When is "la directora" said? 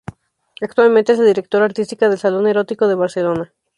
1.19-1.65